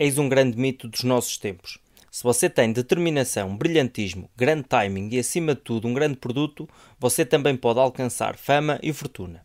[0.00, 1.76] Eis um grande mito dos nossos tempos.
[2.08, 6.68] Se você tem determinação, brilhantismo, grande timing e, acima de tudo, um grande produto,
[7.00, 9.44] você também pode alcançar fama e fortuna.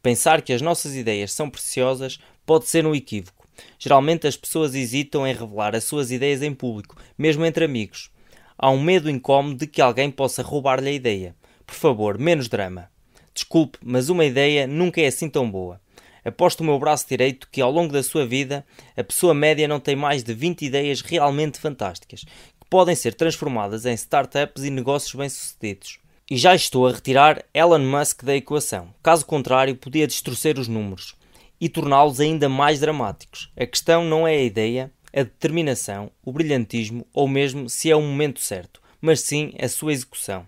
[0.00, 3.44] Pensar que as nossas ideias são preciosas pode ser um equívoco.
[3.76, 8.08] Geralmente as pessoas hesitam em revelar as suas ideias em público, mesmo entre amigos.
[8.56, 11.34] Há um medo incómodo de que alguém possa roubar-lhe a ideia.
[11.66, 12.88] Por favor, menos drama.
[13.34, 15.80] Desculpe, mas uma ideia nunca é assim tão boa.
[16.28, 18.64] Aposto o meu braço direito que ao longo da sua vida
[18.96, 23.86] a pessoa média não tem mais de 20 ideias realmente fantásticas, que podem ser transformadas
[23.86, 25.98] em startups e negócios bem-sucedidos.
[26.30, 28.92] E já estou a retirar Elon Musk da equação.
[29.02, 31.14] Caso contrário, podia distorcer os números
[31.58, 33.50] e torná-los ainda mais dramáticos.
[33.56, 38.02] A questão não é a ideia, a determinação, o brilhantismo ou mesmo se é o
[38.02, 40.46] momento certo, mas sim a sua execução.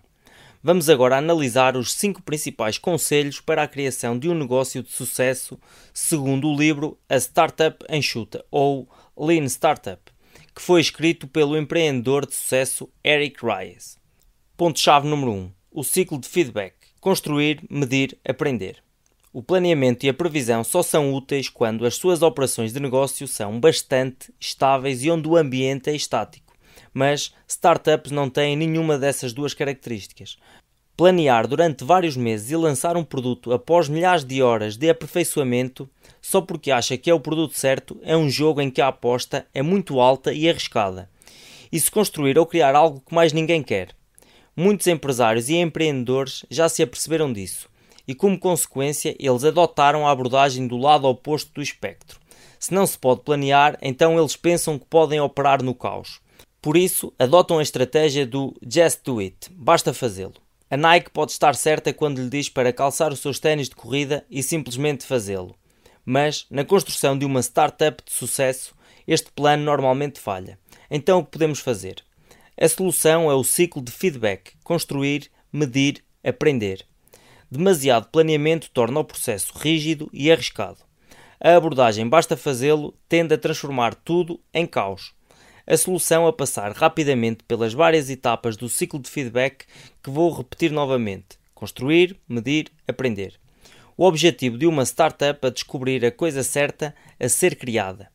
[0.63, 5.59] Vamos agora analisar os cinco principais conselhos para a criação de um negócio de sucesso,
[5.91, 9.99] segundo o livro A Startup Enxuta ou Lean Startup,
[10.53, 13.97] que foi escrito pelo empreendedor de sucesso Eric Ries.
[14.55, 16.75] Ponto-chave número 1: um, o ciclo de feedback.
[16.99, 18.83] Construir, medir, aprender.
[19.33, 23.59] O planeamento e a previsão só são úteis quando as suas operações de negócio são
[23.59, 26.51] bastante estáveis e onde o ambiente é estático
[26.93, 30.37] mas startups não têm nenhuma dessas duas características.
[31.01, 35.89] Planear durante vários meses e lançar um produto após milhares de horas de aperfeiçoamento
[36.21, 39.47] só porque acha que é o produto certo é um jogo em que a aposta
[39.51, 41.09] é muito alta e arriscada.
[41.71, 43.95] E se construir ou criar algo que mais ninguém quer.
[44.55, 47.67] Muitos empresários e empreendedores já se aperceberam disso
[48.07, 52.19] e, como consequência, eles adotaram a abordagem do lado oposto do espectro.
[52.59, 56.21] Se não se pode planear, então eles pensam que podem operar no caos.
[56.61, 60.35] Por isso, adotam a estratégia do just do it, basta fazê-lo.
[60.71, 64.25] A Nike pode estar certa quando lhe diz para calçar os seus ténis de corrida
[64.31, 65.53] e simplesmente fazê-lo.
[66.05, 68.73] Mas, na construção de uma startup de sucesso,
[69.05, 70.57] este plano normalmente falha.
[70.89, 72.01] Então, o que podemos fazer?
[72.57, 76.85] A solução é o ciclo de feedback: construir, medir, aprender.
[77.51, 80.79] Demasiado planeamento torna o processo rígido e arriscado.
[81.37, 85.13] A abordagem basta fazê-lo tende a transformar tudo em caos
[85.65, 89.65] a solução a passar rapidamente pelas várias etapas do ciclo de feedback
[90.03, 93.39] que vou repetir novamente: construir, medir, aprender.
[93.97, 98.09] O objetivo de uma startup é descobrir a coisa certa a ser criada.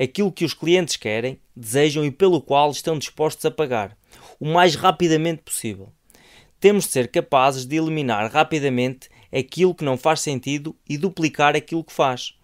[0.00, 3.96] Aquilo que os clientes querem, desejam e pelo qual estão dispostos a pagar,
[4.38, 5.92] o mais rapidamente possível.
[6.60, 11.84] Temos de ser capazes de eliminar rapidamente aquilo que não faz sentido e duplicar aquilo
[11.84, 12.37] que faz.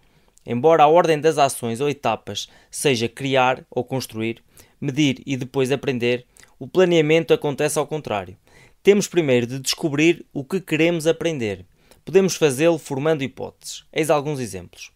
[0.45, 4.43] Embora a ordem das ações ou etapas seja criar ou construir,
[4.79, 6.25] medir e depois aprender,
[6.59, 8.37] o planeamento acontece ao contrário.
[8.83, 11.65] Temos primeiro de descobrir o que queremos aprender.
[12.03, 13.83] Podemos fazê-lo formando hipóteses.
[13.91, 14.91] Eis alguns exemplos.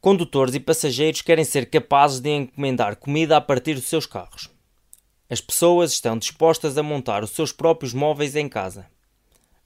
[0.00, 4.48] Condutores e passageiros querem ser capazes de encomendar comida a partir dos seus carros.
[5.28, 8.86] As pessoas estão dispostas a montar os seus próprios móveis em casa.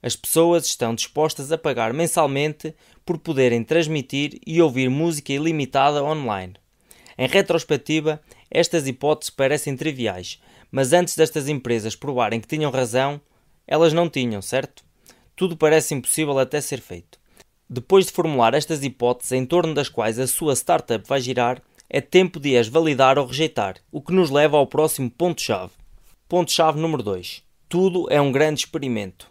[0.03, 2.73] As pessoas estão dispostas a pagar mensalmente
[3.05, 6.53] por poderem transmitir e ouvir música ilimitada online.
[7.17, 10.41] Em retrospectiva, estas hipóteses parecem triviais,
[10.71, 13.21] mas antes destas empresas provarem que tinham razão,
[13.67, 14.83] elas não tinham, certo?
[15.35, 17.19] Tudo parece impossível até ser feito.
[17.69, 22.01] Depois de formular estas hipóteses em torno das quais a sua startup vai girar, é
[22.01, 25.71] tempo de as validar ou rejeitar, o que nos leva ao próximo ponto-chave.
[26.27, 27.43] Ponto-chave número 2.
[27.69, 29.30] Tudo é um grande experimento.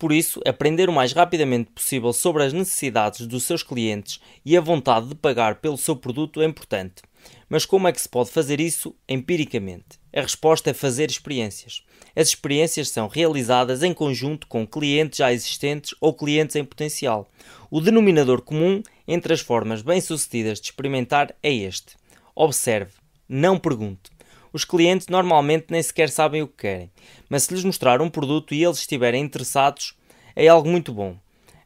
[0.00, 4.60] Por isso, aprender o mais rapidamente possível sobre as necessidades dos seus clientes e a
[4.60, 7.02] vontade de pagar pelo seu produto é importante.
[7.50, 10.00] Mas como é que se pode fazer isso empiricamente?
[10.10, 11.82] A resposta é fazer experiências.
[12.16, 17.28] As experiências são realizadas em conjunto com clientes já existentes ou clientes em potencial.
[17.70, 21.94] O denominador comum entre as formas bem-sucedidas de experimentar é este:
[22.34, 22.92] observe,
[23.28, 24.10] não pergunte.
[24.52, 26.90] Os clientes normalmente nem sequer sabem o que querem,
[27.28, 29.94] mas se lhes mostrar um produto e eles estiverem interessados,
[30.34, 31.16] é algo muito bom.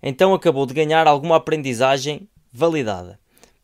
[0.03, 3.19] Então acabou de ganhar alguma aprendizagem validada.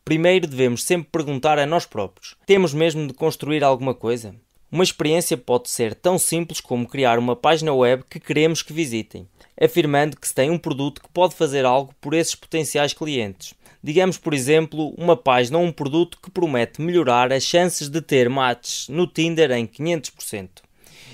[0.04, 4.34] Primeiro devemos sempre perguntar a nós próprios: temos mesmo de construir alguma coisa?
[4.72, 9.28] Uma experiência pode ser tão simples como criar uma página web que queremos que visitem,
[9.61, 13.52] afirmando que se tem um produto que pode fazer algo por esses potenciais clientes.
[13.82, 18.29] Digamos, por exemplo, uma página ou um produto que promete melhorar as chances de ter
[18.29, 20.49] matches no Tinder em 500%.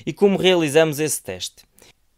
[0.04, 1.64] E como realizamos esse teste?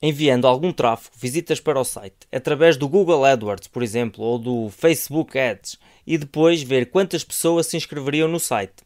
[0.00, 4.71] Enviando algum tráfego, visitas para o site, através do Google AdWords, por exemplo, ou do
[4.71, 8.85] Facebook Ads, e depois ver quantas pessoas se inscreveriam no site.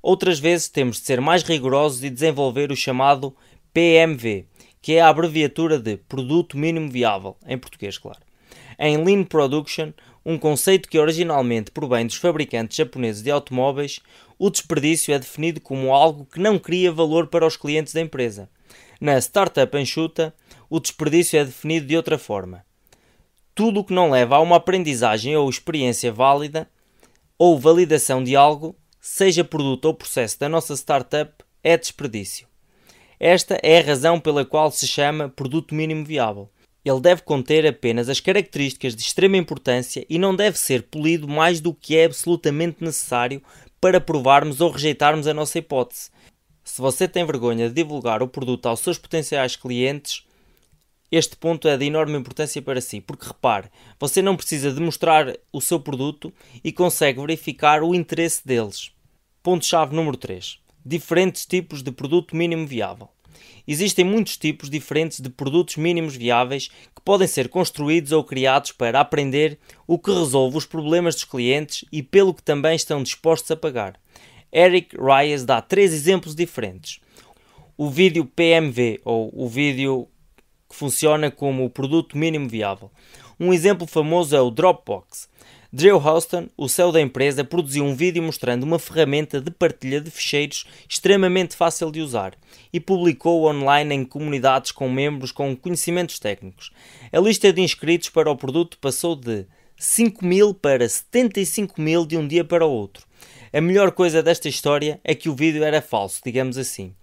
[0.00, 3.34] Outras vezes temos de ser mais rigorosos e desenvolver o chamado
[3.72, 4.46] PMV,
[4.80, 8.20] que é a abreviatura de Produto Mínimo Viável, em português, claro.
[8.78, 9.92] Em Lean Production,
[10.24, 14.00] um conceito que originalmente provém dos fabricantes japoneses de automóveis,
[14.38, 18.48] o desperdício é definido como algo que não cria valor para os clientes da empresa.
[19.00, 20.34] Na startup enxuta,
[20.70, 22.64] o desperdício é definido de outra forma.
[23.54, 26.68] Tudo o que não leva a uma aprendizagem ou experiência válida
[27.36, 31.32] ou validação de algo, seja produto ou processo da nossa startup,
[31.62, 32.46] é desperdício.
[33.18, 36.48] Esta é a razão pela qual se chama produto mínimo viável.
[36.84, 41.60] Ele deve conter apenas as características de extrema importância e não deve ser polido mais
[41.60, 43.42] do que é absolutamente necessário
[43.80, 46.10] para provarmos ou rejeitarmos a nossa hipótese.
[46.64, 50.24] Se você tem vergonha de divulgar o produto aos seus potenciais clientes,
[51.10, 53.68] este ponto é de enorme importância para si, porque repare,
[54.00, 56.32] você não precisa demonstrar o seu produto
[56.64, 58.92] e consegue verificar o interesse deles.
[59.42, 60.58] Ponto-chave número 3.
[60.84, 63.08] Diferentes tipos de produto mínimo viável.
[63.66, 69.00] Existem muitos tipos diferentes de produtos mínimos viáveis que podem ser construídos ou criados para
[69.00, 73.56] aprender o que resolve os problemas dos clientes e pelo que também estão dispostos a
[73.56, 73.98] pagar.
[74.52, 77.00] Eric Reyes dá três exemplos diferentes.
[77.76, 80.08] O vídeo PMV, ou o vídeo
[80.68, 82.90] que funciona como o produto mínimo viável.
[83.40, 85.28] Um exemplo famoso é o Dropbox.
[85.74, 90.10] Drew Houston, o CEO da empresa, produziu um vídeo mostrando uma ferramenta de partilha de
[90.10, 92.34] ficheiros extremamente fácil de usar
[92.70, 96.70] e publicou online em comunidades com membros com conhecimentos técnicos.
[97.10, 99.46] A lista de inscritos para o produto passou de
[99.78, 103.06] 5 mil para 75 mil de um dia para o outro.
[103.50, 106.94] A melhor coisa desta história é que o vídeo era falso, digamos assim,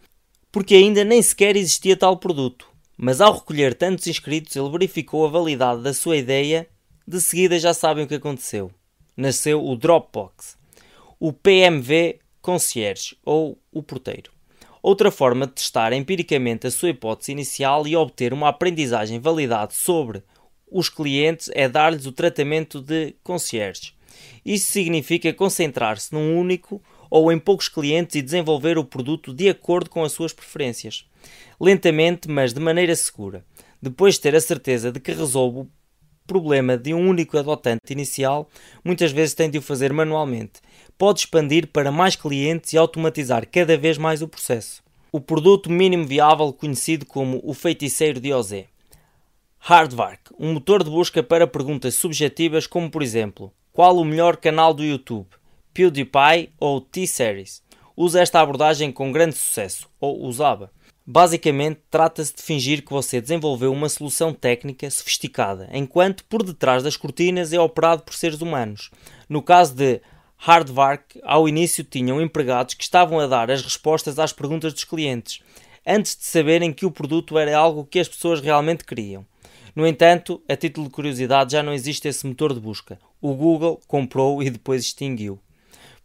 [0.52, 2.70] porque ainda nem sequer existia tal produto.
[2.96, 6.68] Mas ao recolher tantos inscritos, ele verificou a validade da sua ideia
[7.10, 8.70] de seguida já sabem o que aconteceu.
[9.18, 10.56] Nasceu o Dropbox,
[11.20, 14.32] o PMV Concierge ou o porteiro.
[14.80, 20.22] Outra forma de testar empiricamente a sua hipótese inicial e obter uma aprendizagem validade sobre
[20.70, 23.94] os clientes é dar-lhes o tratamento de concierge.
[24.46, 26.80] Isso significa concentrar-se num único
[27.10, 31.10] ou em poucos clientes e desenvolver o produto de acordo com as suas preferências.
[31.60, 33.44] Lentamente, mas de maneira segura.
[33.82, 35.68] Depois de ter a certeza de que resolve
[36.30, 38.48] problema de um único adotante inicial,
[38.86, 40.62] muitas vezes tem de o fazer manualmente.
[40.96, 44.84] Pode expandir para mais clientes e automatizar cada vez mais o processo.
[45.12, 48.68] O produto mínimo viável conhecido como o feiticeiro de Ozé.
[49.58, 54.72] Hardvark, um motor de busca para perguntas subjetivas como por exemplo, qual o melhor canal
[54.72, 55.28] do YouTube?
[55.74, 57.64] PewDiePie ou T-Series?
[57.98, 60.72] Usa esta abordagem com grande sucesso, ou usava.
[61.12, 66.96] Basicamente, trata-se de fingir que você desenvolveu uma solução técnica sofisticada, enquanto por detrás das
[66.96, 68.92] cortinas é operado por seres humanos.
[69.28, 70.02] No caso de
[70.38, 75.42] Hardvark, ao início tinham empregados que estavam a dar as respostas às perguntas dos clientes,
[75.84, 79.26] antes de saberem que o produto era algo que as pessoas realmente queriam.
[79.76, 83.00] No entanto, a título de curiosidade, já não existe esse motor de busca.
[83.20, 85.40] O Google comprou e depois extinguiu.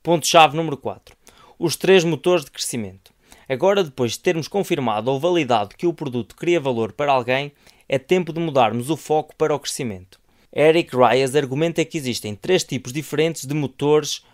[0.03, 1.15] Ponto-chave número 4.
[1.59, 3.14] Os três motores de crescimento.
[3.49, 7.53] Agora, depois de termos confirmado ou validado que o produto cria valor para alguém,
[7.89, 10.19] é tempo de mudarmos o foco para o crescimento.
[10.55, 14.25] Eric Reyes argumenta que existem três tipos diferentes de motores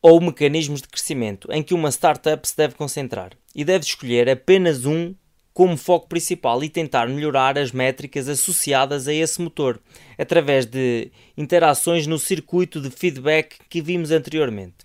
[0.00, 4.84] ou mecanismos de crescimento em que uma startup se deve concentrar e deve escolher apenas
[4.84, 5.14] um
[5.52, 9.80] como foco principal e tentar melhorar as métricas associadas a esse motor
[10.18, 14.84] através de interações no circuito de feedback que vimos anteriormente.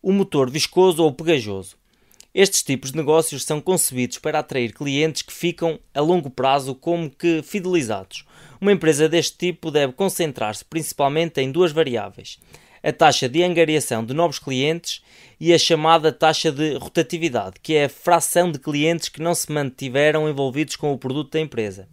[0.00, 1.76] O motor viscoso ou pegajoso
[2.34, 7.08] estes tipos de negócios são concebidos para atrair clientes que ficam a longo prazo como
[7.08, 8.24] que fidelizados.
[8.60, 12.40] Uma empresa deste tipo deve concentrar-se principalmente em duas variáveis:
[12.82, 15.00] a taxa de angariação de novos clientes
[15.38, 19.52] e a chamada taxa de rotatividade, que é a fração de clientes que não se
[19.52, 21.88] mantiveram envolvidos com o produto da empresa.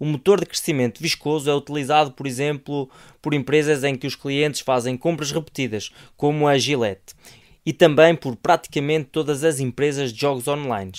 [0.00, 2.90] O motor de crescimento viscoso é utilizado, por exemplo,
[3.22, 7.14] por empresas em que os clientes fazem compras repetidas, como a Gillette,
[7.64, 10.92] e também por praticamente todas as empresas de jogos online.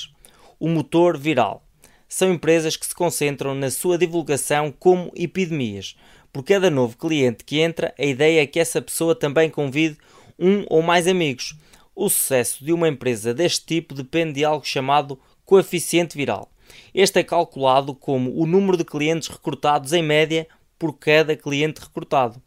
[0.60, 1.63] O motor viral.
[2.07, 5.95] São empresas que se concentram na sua divulgação como epidemias.
[6.31, 9.98] Por cada novo cliente que entra, a ideia é que essa pessoa também convide
[10.39, 11.55] um ou mais amigos.
[11.95, 16.51] O sucesso de uma empresa deste tipo depende de algo chamado coeficiente viral.
[16.93, 22.41] Este é calculado como o número de clientes recrutados em média por cada cliente recrutado.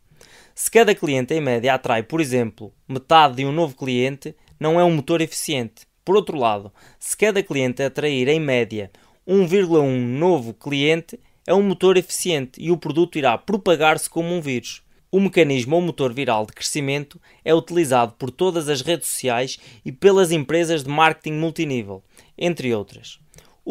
[0.60, 4.82] Se cada cliente em média atrai, por exemplo, metade de um novo cliente, não é
[4.82, 5.86] um motor eficiente.
[6.04, 8.90] Por outro lado, se cada cliente atrair em média
[9.24, 9.88] 1,1
[10.18, 14.82] novo cliente, é um motor eficiente e o produto irá propagar-se como um vírus.
[15.12, 19.92] O mecanismo ou motor viral de crescimento é utilizado por todas as redes sociais e
[19.92, 22.02] pelas empresas de marketing multinível,
[22.36, 23.20] entre outras.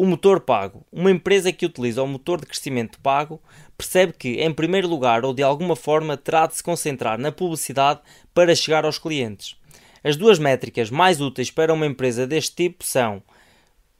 [0.00, 0.86] O motor pago.
[0.92, 3.42] Uma empresa que utiliza o motor de crescimento pago
[3.76, 7.98] percebe que, em primeiro lugar ou de alguma forma, terá de se concentrar na publicidade
[8.32, 9.56] para chegar aos clientes.
[10.04, 13.20] As duas métricas mais úteis para uma empresa deste tipo são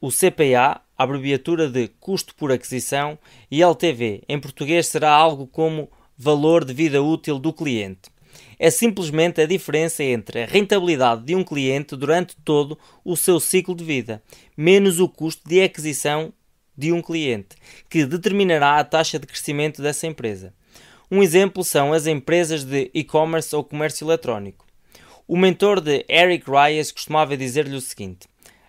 [0.01, 3.19] o CPA, abreviatura de custo por aquisição,
[3.51, 8.09] e LTV, em português será algo como valor de vida útil do cliente
[8.59, 13.75] é simplesmente a diferença entre a rentabilidade de um cliente durante todo o seu ciclo
[13.75, 14.23] de vida,
[14.57, 16.33] menos o custo de aquisição
[16.77, 17.57] de um cliente,
[17.89, 20.53] que determinará a taxa de crescimento dessa empresa.
[21.11, 24.67] Um exemplo são as empresas de e-commerce ou comércio eletrónico.
[25.27, 28.29] O mentor de Eric Ries costumava dizer-lhe o seguinte: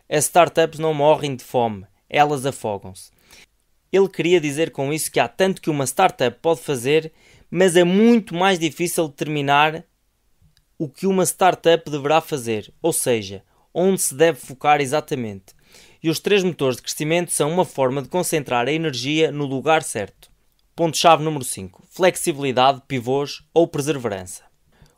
[0.09, 3.11] As startups não morrem de fome, elas afogam-se.
[3.91, 7.11] Ele queria dizer com isso que há tanto que uma startup pode fazer
[7.49, 9.83] mas é muito mais difícil determinar
[10.77, 15.53] o que uma startup deverá fazer, ou seja, onde se deve focar exatamente.
[16.01, 19.83] E os três motores de crescimento são uma forma de concentrar a energia no lugar
[19.83, 20.29] certo.
[20.75, 24.43] Ponto-chave número 5: flexibilidade, pivôs ou perseverança.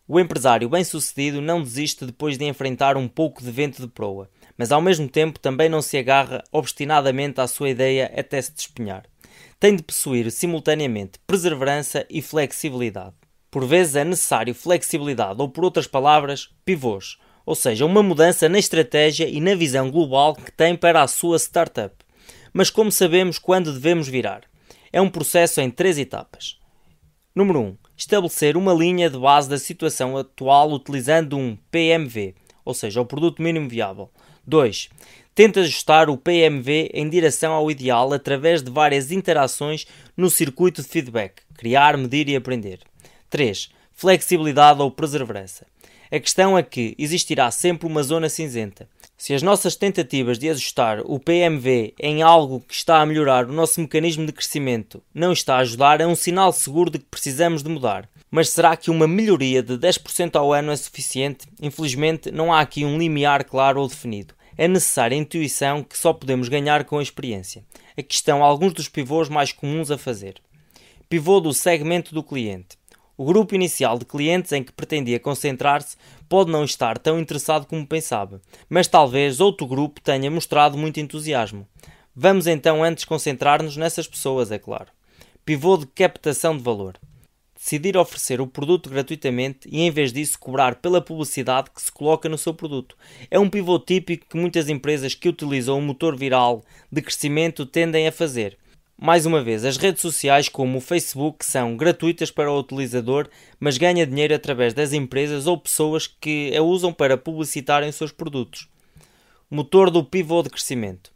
[0.07, 4.71] O empresário bem-sucedido não desiste depois de enfrentar um pouco de vento de proa, mas
[4.71, 9.10] ao mesmo tempo também não se agarra obstinadamente à sua ideia até se despenhar
[9.61, 13.13] tem de possuir simultaneamente perseverança e flexibilidade.
[13.51, 18.57] Por vezes é necessário flexibilidade, ou por outras palavras, pivôs, ou seja, uma mudança na
[18.57, 21.93] estratégia e na visão global que tem para a sua startup.
[22.51, 24.41] Mas como sabemos quando devemos virar?
[24.91, 26.57] É um processo em três etapas.
[27.35, 27.63] Número 1.
[27.63, 32.33] Um, estabelecer uma linha de base da situação atual utilizando um PMV,
[32.65, 34.09] ou seja, o produto mínimo viável.
[34.47, 34.89] 2.
[35.33, 40.87] Tenta ajustar o PMV em direção ao ideal através de várias interações no circuito de
[40.89, 42.79] feedback, criar, medir e aprender.
[43.29, 43.69] 3.
[43.93, 45.65] Flexibilidade ou perseverança.
[46.11, 48.89] A questão é que existirá sempre uma zona cinzenta.
[49.17, 53.53] Se as nossas tentativas de ajustar o PMV em algo que está a melhorar o
[53.53, 57.63] nosso mecanismo de crescimento não está a ajudar, é um sinal seguro de que precisamos
[57.63, 58.09] de mudar.
[58.29, 61.47] Mas será que uma melhoria de 10% ao ano é suficiente?
[61.61, 66.47] Infelizmente, não há aqui um limiar claro ou definido é necessária intuição que só podemos
[66.47, 67.65] ganhar com a experiência.
[67.97, 70.35] Aqui estão alguns dos pivôs mais comuns a fazer.
[71.09, 72.77] Pivô do segmento do cliente.
[73.17, 75.97] O grupo inicial de clientes em que pretendia concentrar-se
[76.29, 78.39] pode não estar tão interessado como pensava,
[78.69, 81.67] mas talvez outro grupo tenha mostrado muito entusiasmo.
[82.15, 84.91] Vamos então antes concentrar-nos nessas pessoas, é claro.
[85.43, 86.99] Pivô de captação de valor
[87.63, 92.27] decidir oferecer o produto gratuitamente e, em vez disso, cobrar pela publicidade que se coloca
[92.27, 92.97] no seu produto.
[93.29, 98.07] É um pivô típico que muitas empresas que utilizam um motor viral de crescimento tendem
[98.07, 98.57] a fazer.
[98.97, 103.77] Mais uma vez, as redes sociais como o Facebook são gratuitas para o utilizador, mas
[103.77, 108.67] ganha dinheiro através das empresas ou pessoas que a usam para publicitarem os seus produtos.
[109.51, 111.11] Motor do pivô de crescimento.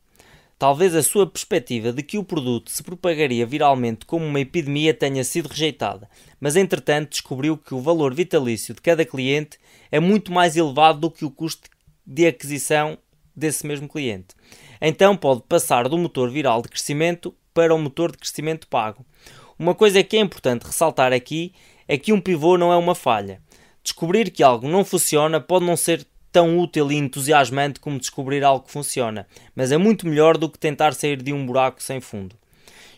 [0.57, 5.21] Talvez a sua perspectiva de que o produto se propagaria viralmente como uma epidemia tenha
[5.24, 6.09] sido rejeitada,
[6.39, 9.59] mas entretanto descobriu que o valor vitalício de cada cliente
[9.91, 11.69] é muito mais elevado do que o custo
[12.07, 12.97] de aquisição
[13.35, 14.27] desse mesmo cliente.
[14.79, 19.05] Então pode passar do motor viral de crescimento para o motor de crescimento pago.
[19.59, 21.53] Uma coisa que é importante ressaltar aqui
[21.85, 23.41] é que um pivô não é uma falha.
[23.83, 28.65] Descobrir que algo não funciona pode não ser tão útil e entusiasmante como descobrir algo
[28.65, 29.25] que funciona,
[29.55, 32.35] mas é muito melhor do que tentar sair de um buraco sem fundo.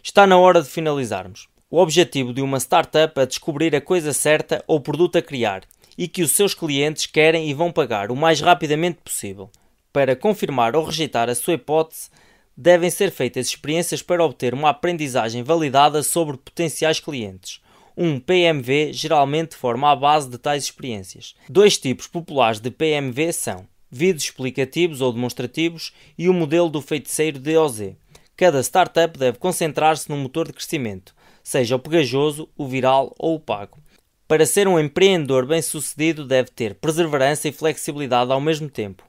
[0.01, 1.47] Está na hora de finalizarmos.
[1.69, 5.61] O objetivo de uma startup é descobrir a coisa certa ou produto a criar
[5.95, 9.51] e que os seus clientes querem e vão pagar o mais rapidamente possível.
[9.93, 12.09] Para confirmar ou rejeitar a sua hipótese,
[12.57, 17.61] devem ser feitas experiências para obter uma aprendizagem validada sobre potenciais clientes.
[17.99, 21.33] Um PMV geralmente forma a base de tais experiências.
[21.49, 27.39] Dois tipos populares de PMV são vídeos explicativos ou demonstrativos e o modelo do feiticeiro
[27.39, 27.95] DOZ.
[28.35, 33.39] Cada startup deve concentrar-se num motor de crescimento, seja o pegajoso, o viral ou o
[33.39, 33.79] pago.
[34.27, 39.01] Para ser um empreendedor bem-sucedido, deve ter perseverança e flexibilidade ao mesmo tempo.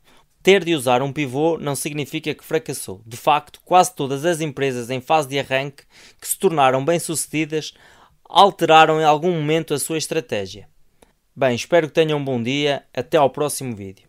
[0.42, 3.02] Ter de usar um pivô não significa que fracassou.
[3.04, 5.82] De facto, quase todas as empresas em fase de arranque
[6.18, 7.74] que se tornaram bem-sucedidas
[8.28, 10.68] alteraram em algum momento a sua estratégia.
[11.34, 12.82] Bem, espero que tenham um bom dia.
[12.92, 14.07] Até ao próximo vídeo.